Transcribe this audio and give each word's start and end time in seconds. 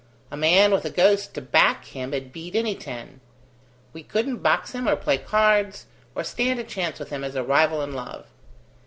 A 0.31 0.35
man 0.35 0.71
with 0.71 0.83
a 0.83 0.89
ghost 0.89 1.35
to 1.35 1.41
back 1.41 1.85
him'd 1.85 2.33
beat 2.33 2.55
any 2.55 2.73
ten. 2.73 3.21
We 3.93 4.01
couldn't 4.01 4.37
box 4.37 4.71
him 4.71 4.89
or 4.89 4.95
play 4.95 5.19
cards, 5.19 5.85
or 6.15 6.23
stand 6.23 6.59
a 6.59 6.63
chance 6.63 6.97
with 6.97 7.11
him 7.11 7.23
as 7.23 7.35
a 7.35 7.43
rival 7.43 7.83
in 7.83 7.93
love. 7.93 8.25